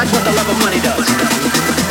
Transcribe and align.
That's 0.00 0.12
what 0.12 0.24
the 0.24 0.32
love 0.32 0.48
of 0.48 0.58
money 0.60 0.80
does. 0.80 1.90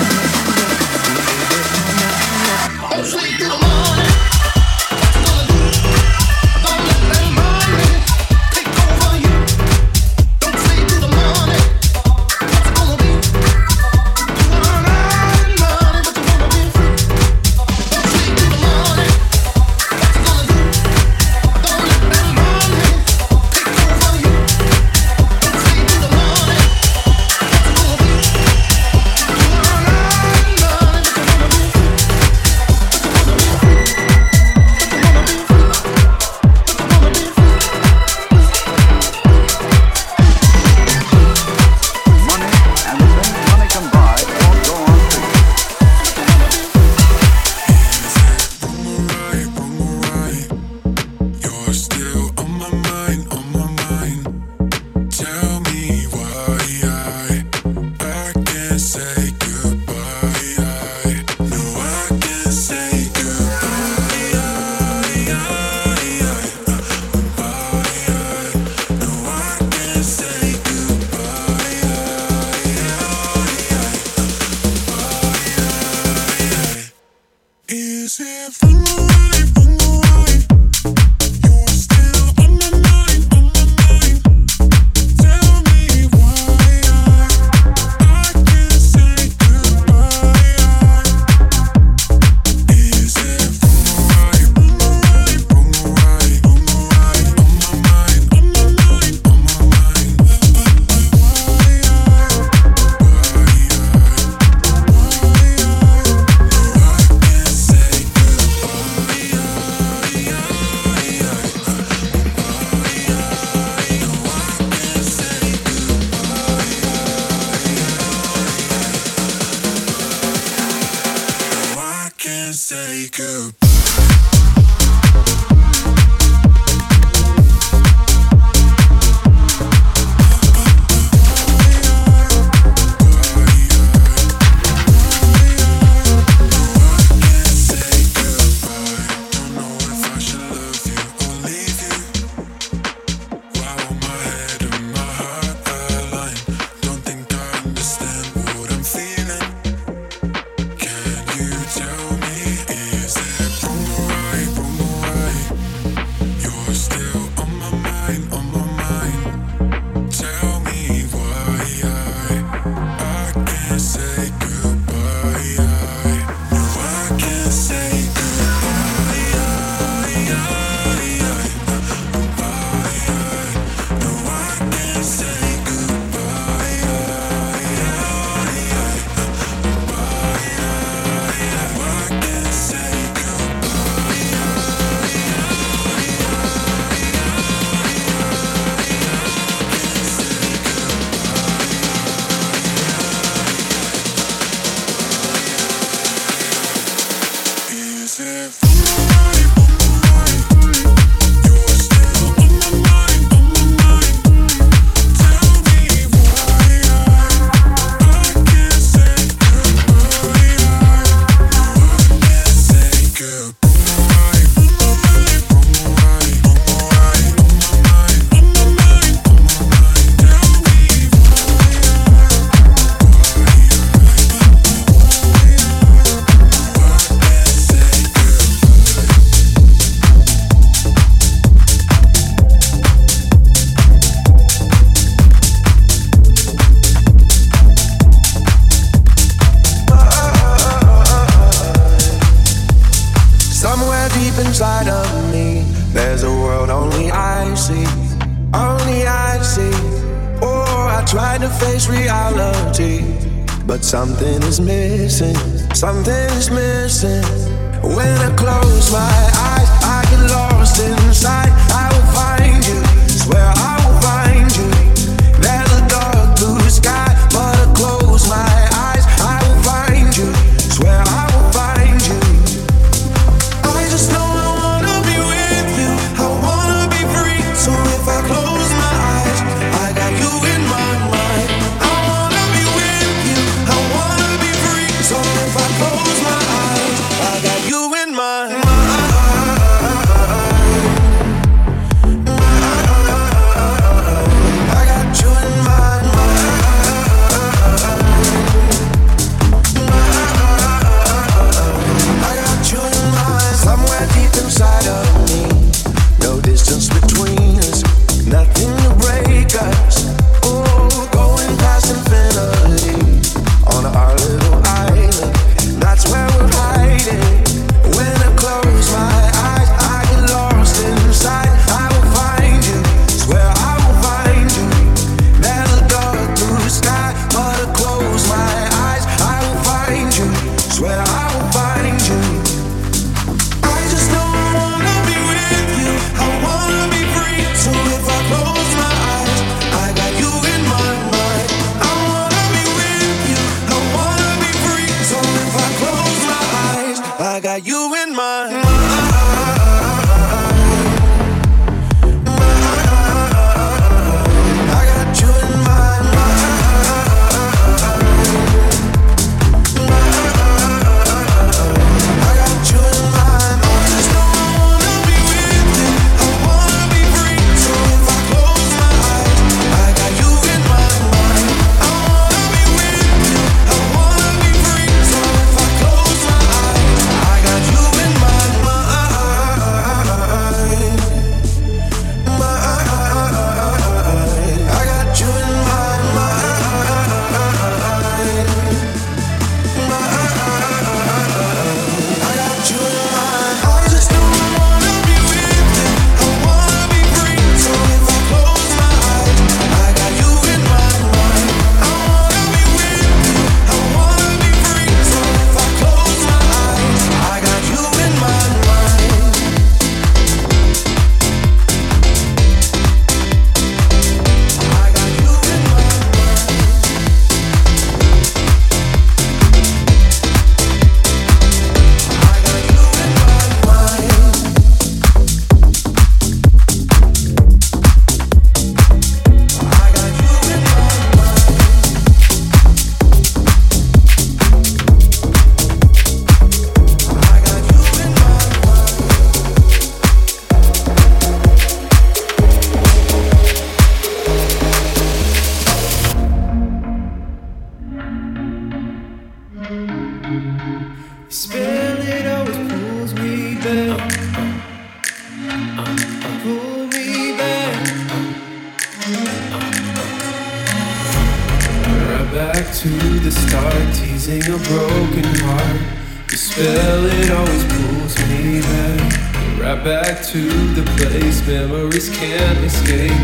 to 470.30 470.48
the 470.76 470.84
place 470.96 471.42
memories 471.48 472.08
can't 472.16 472.60
escape. 472.60 473.18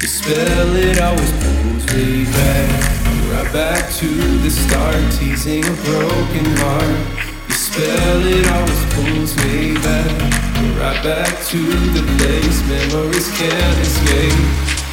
The 0.00 0.06
spell 0.08 0.74
it 0.74 1.00
always 1.00 1.30
pulls 1.30 1.86
me 1.94 2.24
back. 2.24 2.70
Right 3.30 3.52
back 3.52 3.92
to 4.00 4.08
the 4.42 4.50
start, 4.50 4.98
teasing 5.12 5.64
a 5.64 5.76
broken 5.86 6.46
heart. 6.58 6.98
The 7.46 7.54
spell 7.54 8.22
it 8.26 8.50
always 8.50 8.82
pulls 8.94 9.36
me 9.44 9.74
back. 9.74 10.10
Right 10.74 11.00
back 11.04 11.30
to 11.50 11.62
the 11.94 12.02
place 12.18 12.58
memories 12.66 13.30
can't 13.38 13.78
escape. 13.78 14.42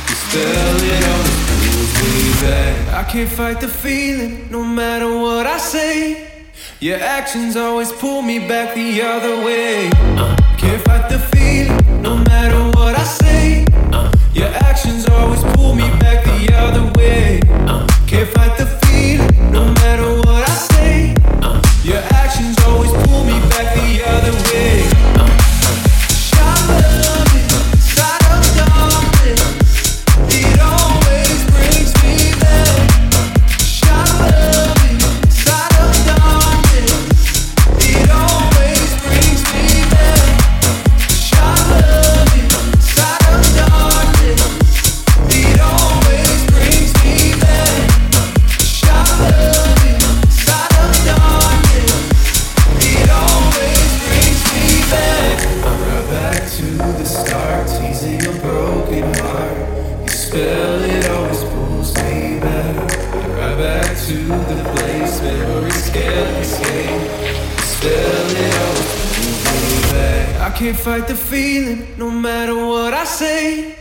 The 0.09 0.13
spell 0.13 0.77
it 0.93 1.03
always 1.09 1.37
pulls 1.49 1.93
me 2.05 2.17
back. 2.45 2.93
I 2.93 3.03
can't 3.11 3.31
fight 3.31 3.61
the 3.61 3.67
feeling, 3.67 4.51
no 4.51 4.63
matter 4.63 5.09
what 5.09 5.47
I 5.47 5.57
say. 5.57 6.45
Your 6.79 6.99
actions 6.99 7.57
always 7.57 7.91
pull 7.91 8.21
me 8.21 8.47
back 8.47 8.75
the 8.75 9.01
other 9.01 9.43
way. 9.43 9.89
Uh. 9.95 10.46
Can't 10.57 10.81
fight 10.83 11.07
the 11.09 11.19
feeling, 11.19 12.01
no 12.01 12.17
matter 12.17 12.57
what 12.77 12.95
I 12.97 13.03
say. 13.03 13.65
Uh, 13.91 14.11
your 14.33 14.47
actions 14.47 15.07
always 15.07 15.43
pull 15.55 15.75
me 15.75 15.87
back 15.99 16.25
the 16.25 16.53
other 16.55 16.91
way. 16.99 17.39
Uh, 17.67 17.85
can't 18.07 18.27
fight 18.29 18.57
the 18.57 18.76
can't 64.97 65.21
I 70.41 70.51
can't 70.51 70.77
fight 70.77 71.07
the 71.07 71.15
feeling, 71.15 71.87
no 71.97 72.09
matter 72.09 72.55
what 72.55 72.93
I 72.93 73.03
say. 73.03 73.75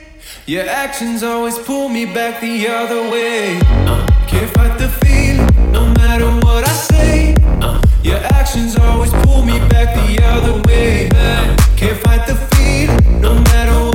Your 0.46 0.68
actions 0.68 1.22
always 1.22 1.58
pull 1.58 1.88
me 1.88 2.04
back 2.04 2.40
the 2.40 2.68
other 2.68 3.10
way. 3.10 3.58
Uh, 3.64 4.06
can't 4.28 4.50
fight 4.54 4.78
the 4.78 4.88
feeling, 4.88 5.72
no 5.72 5.86
matter 5.94 6.26
what 6.46 6.64
I 6.68 6.72
say. 6.72 7.34
Uh, 7.60 7.80
your 8.02 8.18
actions 8.18 8.76
always 8.76 9.12
pull 9.24 9.42
me 9.42 9.58
back 9.68 9.94
the 9.94 10.22
other 10.24 10.62
way. 10.68 11.08
Can't 11.76 11.98
fight 12.04 12.26
the 12.26 12.34
feeling, 12.54 13.20
no 13.20 13.34
matter 13.34 13.86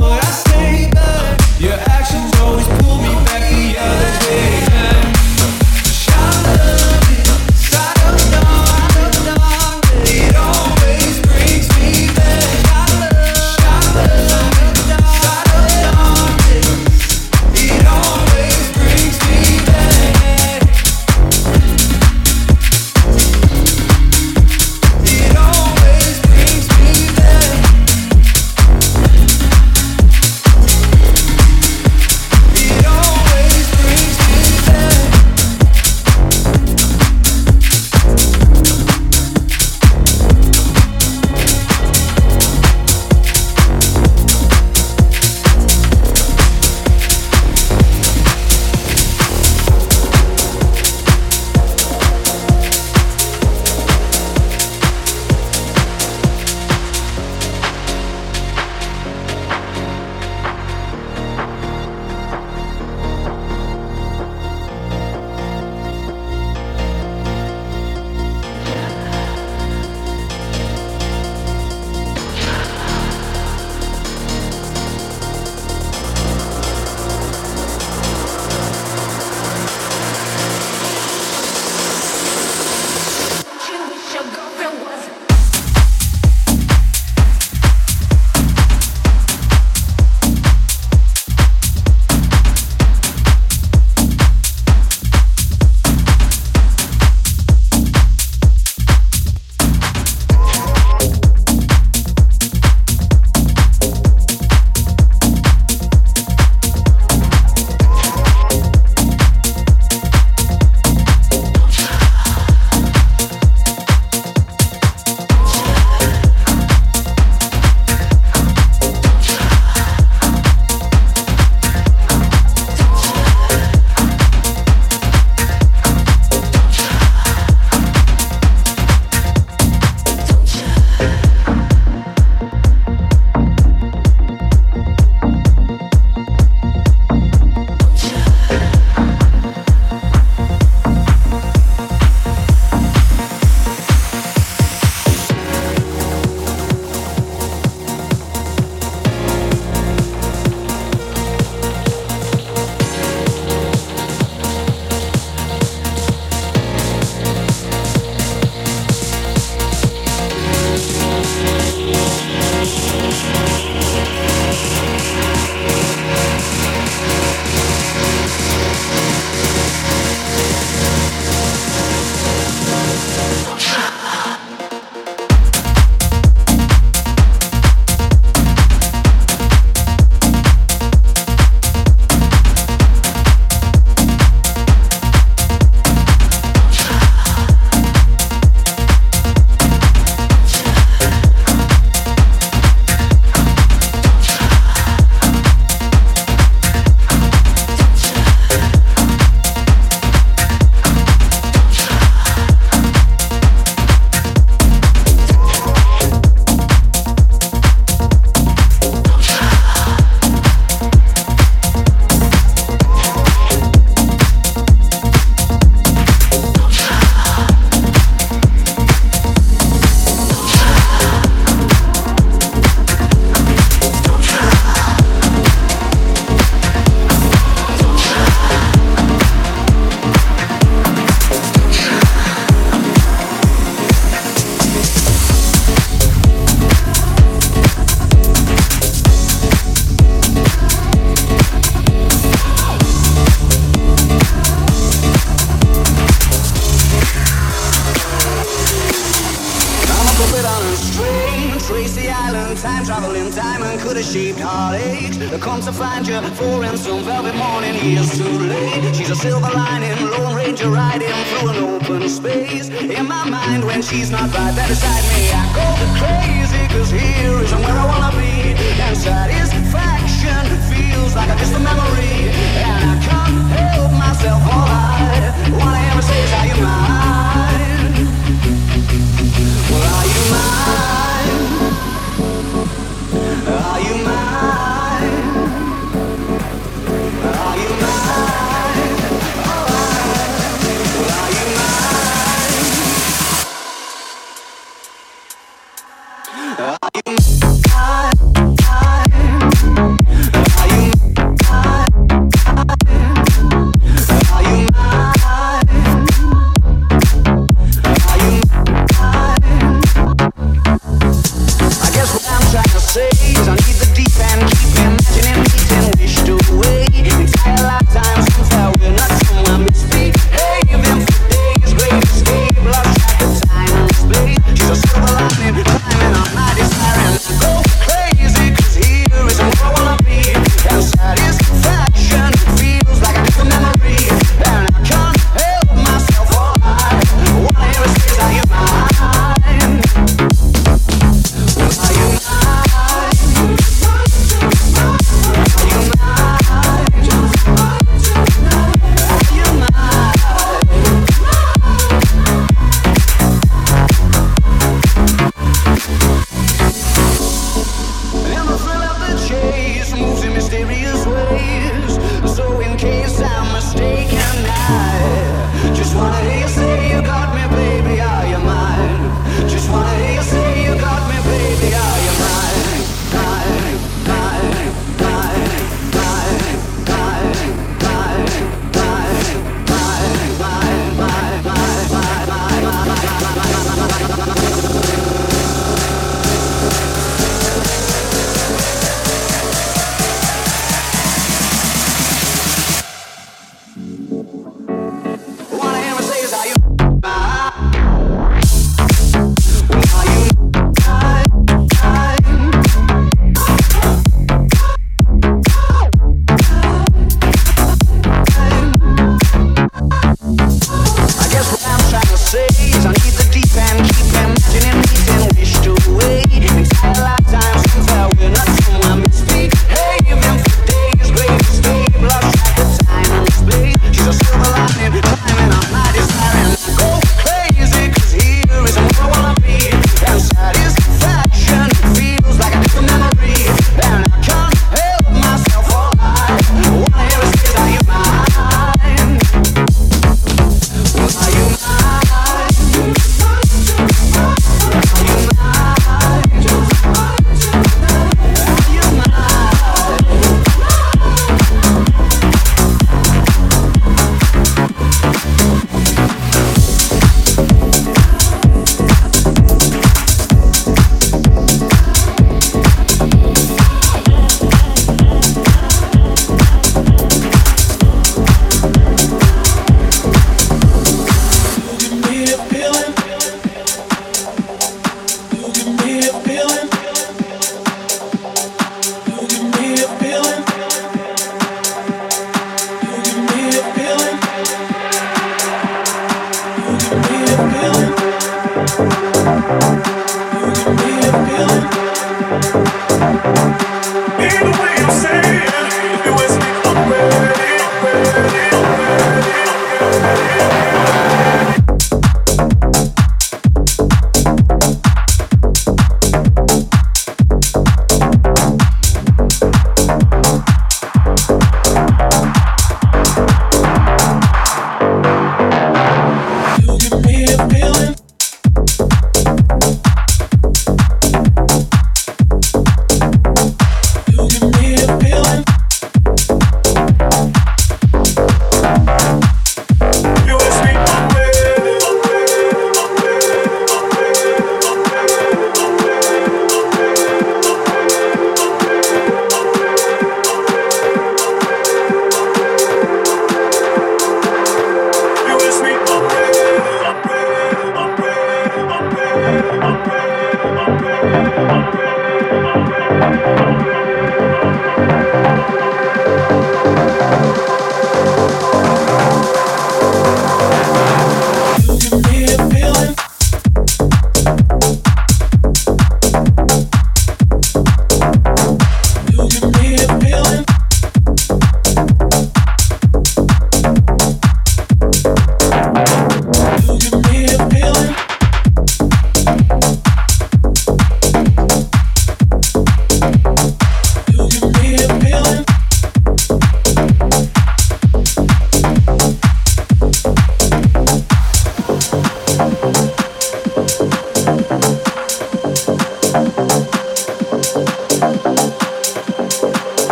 says 312.92 313.48
I 313.48 313.54
need 313.54 313.71